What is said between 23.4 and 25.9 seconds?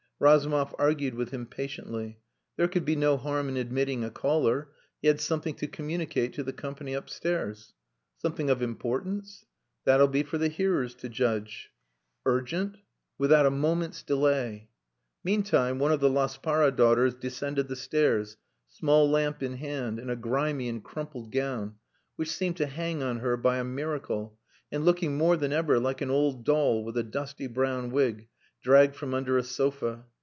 a miracle, and looking more than ever